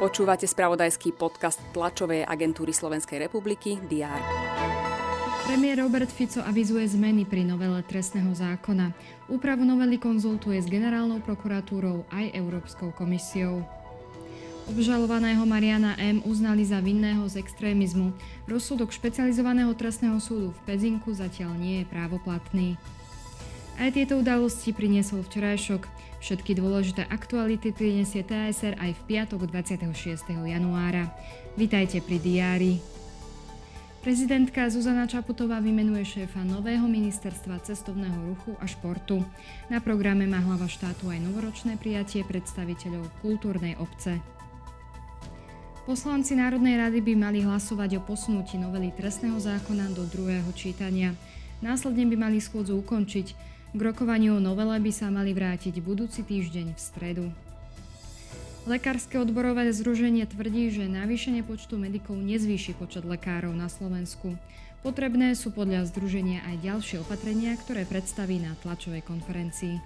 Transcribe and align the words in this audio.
Počúvate 0.00 0.48
spravodajský 0.48 1.12
podcast 1.12 1.60
tlačovej 1.76 2.24
agentúry 2.24 2.72
Slovenskej 2.72 3.20
republiky 3.28 3.76
DR. 3.84 4.20
Premiér 5.44 5.84
Robert 5.84 6.08
Fico 6.08 6.40
avizuje 6.40 6.88
zmeny 6.88 7.28
pri 7.28 7.44
novele 7.44 7.84
trestného 7.84 8.32
zákona. 8.32 8.96
Úpravu 9.28 9.60
novely 9.68 10.00
konzultuje 10.00 10.56
s 10.56 10.70
generálnou 10.72 11.20
prokuratúrou 11.20 12.08
aj 12.08 12.32
Európskou 12.32 12.96
komisiou. 12.96 13.60
Obžalovaného 14.72 15.42
Mariana 15.44 15.98
M. 16.00 16.24
uznali 16.24 16.64
za 16.64 16.80
vinného 16.80 17.26
z 17.28 17.42
extrémizmu. 17.42 18.16
Rozsudok 18.48 18.94
špecializovaného 18.94 19.74
trestného 19.76 20.16
súdu 20.16 20.54
v 20.54 20.60
Pezinku 20.64 21.12
zatiaľ 21.12 21.58
nie 21.60 21.82
je 21.82 21.90
právoplatný. 21.90 22.80
Aj 23.76 23.90
tieto 23.92 24.16
udalosti 24.16 24.70
priniesol 24.70 25.26
včerajšok. 25.26 25.99
Všetky 26.20 26.52
dôležité 26.52 27.08
aktuality 27.08 27.72
prinesie 27.72 28.20
TSR 28.20 28.76
aj 28.76 28.92
v 28.92 29.00
piatok 29.08 29.48
26. 29.48 29.88
januára. 30.28 31.08
Vítajte 31.56 32.04
pri 32.04 32.20
diári. 32.20 32.72
Prezidentka 34.04 34.68
Zuzana 34.68 35.08
Čaputová 35.08 35.64
vymenuje 35.64 36.20
šéfa 36.20 36.44
nového 36.44 36.84
ministerstva 36.84 37.64
cestovného 37.64 38.36
ruchu 38.36 38.52
a 38.60 38.68
športu. 38.68 39.24
Na 39.72 39.80
programe 39.80 40.28
má 40.28 40.44
hlava 40.44 40.68
štátu 40.68 41.08
aj 41.08 41.24
novoročné 41.24 41.80
prijatie 41.80 42.20
predstaviteľov 42.28 43.08
kultúrnej 43.24 43.80
obce. 43.80 44.20
Poslanci 45.88 46.36
Národnej 46.36 46.76
rady 46.76 47.00
by 47.00 47.12
mali 47.16 47.40
hlasovať 47.48 47.96
o 47.96 48.04
posunutí 48.04 48.60
novely 48.60 48.92
trestného 48.92 49.40
zákona 49.40 49.96
do 49.96 50.04
druhého 50.04 50.52
čítania. 50.52 51.16
Následne 51.64 52.04
by 52.04 52.16
mali 52.28 52.44
schôdzu 52.44 52.76
ukončiť. 52.76 53.56
K 53.70 53.78
rokovaniu 53.78 54.34
o 54.34 54.42
novele 54.42 54.82
by 54.82 54.90
sa 54.90 55.14
mali 55.14 55.30
vrátiť 55.30 55.78
budúci 55.78 56.26
týždeň 56.26 56.74
v 56.74 56.80
stredu. 56.80 57.26
Lekárske 58.66 59.14
odborové 59.14 59.70
združenie 59.70 60.26
tvrdí, 60.26 60.74
že 60.74 60.90
navýšenie 60.90 61.46
počtu 61.46 61.78
medikov 61.78 62.18
nezvýši 62.18 62.74
počet 62.74 63.06
lekárov 63.06 63.54
na 63.54 63.70
Slovensku. 63.70 64.34
Potrebné 64.82 65.38
sú 65.38 65.54
podľa 65.54 65.86
združenia 65.86 66.42
aj 66.50 66.66
ďalšie 66.66 66.96
opatrenia, 66.98 67.54
ktoré 67.62 67.86
predstaví 67.86 68.42
na 68.42 68.58
tlačovej 68.58 69.06
konferencii. 69.06 69.78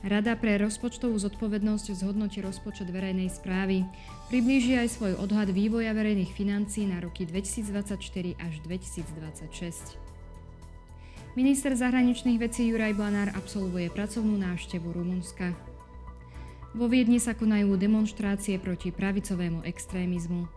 Rada 0.00 0.32
pre 0.40 0.56
rozpočtovú 0.56 1.12
zodpovednosť 1.12 1.92
zhodnotí 1.92 2.40
rozpočet 2.40 2.88
verejnej 2.88 3.28
správy. 3.28 3.84
Priblíži 4.32 4.80
aj 4.80 4.96
svoj 4.96 5.12
odhad 5.20 5.52
vývoja 5.52 5.92
verejných 5.92 6.32
financií 6.32 6.88
na 6.88 7.04
roky 7.04 7.28
2024 7.28 8.00
až 8.40 8.52
2026. 8.64 10.15
Minister 11.36 11.76
zahraničných 11.76 12.40
vecí 12.40 12.72
Juraj 12.72 12.96
Blanár 12.96 13.28
absolvuje 13.36 13.92
pracovnú 13.92 14.40
návštevu 14.40 14.88
Rumunska. 14.88 15.52
Vo 16.72 16.88
Viedni 16.88 17.20
sa 17.20 17.36
konajú 17.36 17.76
demonstrácie 17.76 18.56
proti 18.56 18.88
pravicovému 18.88 19.60
extrémizmu. 19.68 20.48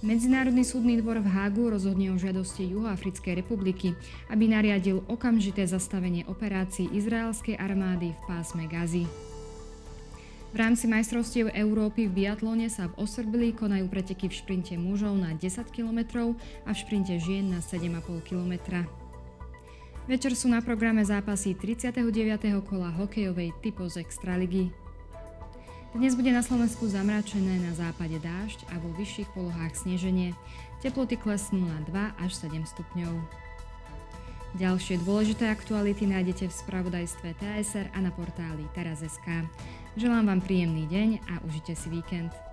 Medzinárodný 0.00 0.64
súdny 0.64 0.96
dvor 1.04 1.20
v 1.20 1.28
Hágu 1.28 1.76
rozhodne 1.76 2.08
o 2.08 2.16
žiadosti 2.16 2.72
Juhoafrickej 2.72 3.44
republiky, 3.44 3.92
aby 4.32 4.48
nariadil 4.48 5.04
okamžité 5.12 5.68
zastavenie 5.68 6.24
operácií 6.24 6.88
izraelskej 6.96 7.60
armády 7.60 8.16
v 8.16 8.20
pásme 8.24 8.64
Gazy. 8.64 9.04
V 10.50 10.56
rámci 10.56 10.88
majstrovstiev 10.88 11.52
Európy 11.52 12.08
v 12.08 12.24
biatlone 12.24 12.72
sa 12.72 12.88
v 12.88 12.96
Osrbili 13.04 13.52
konajú 13.52 13.92
preteky 13.92 14.32
v 14.32 14.40
šprinte 14.40 14.80
mužov 14.80 15.20
na 15.20 15.36
10 15.36 15.68
km 15.68 16.32
a 16.64 16.72
v 16.72 16.80
šprinte 16.80 17.12
žien 17.20 17.52
na 17.52 17.60
7,5 17.60 18.24
km. 18.24 18.88
Večer 20.10 20.34
sú 20.34 20.50
na 20.50 20.58
programe 20.58 21.06
zápasy 21.06 21.54
39. 21.54 22.02
kola 22.66 22.90
hokejovej 22.98 23.54
Typos 23.62 23.94
Extraligy. 23.94 24.74
Dnes 25.94 26.18
bude 26.18 26.34
na 26.34 26.42
Slovensku 26.42 26.90
zamračené, 26.90 27.62
na 27.62 27.70
západe 27.78 28.18
dážď 28.18 28.58
a 28.74 28.82
vo 28.82 28.90
vyšších 28.98 29.30
polohách 29.30 29.70
sneženie. 29.78 30.34
Teploty 30.82 31.14
klesnú 31.14 31.62
na 31.62 31.78
2 31.86 32.26
až 32.26 32.30
7 32.42 32.58
stupňov. 32.58 33.22
Ďalšie 34.58 34.98
dôležité 35.06 35.46
aktuality 35.46 36.10
nájdete 36.10 36.50
v 36.50 36.58
spravodajstve 36.58 37.38
TSR 37.38 37.94
a 37.94 38.02
na 38.02 38.10
portáli 38.10 38.66
teraz.sk. 38.74 39.46
Želám 39.94 40.26
vám 40.26 40.40
príjemný 40.42 40.90
deň 40.90 41.22
a 41.30 41.38
užite 41.46 41.78
si 41.78 41.86
víkend. 41.86 42.49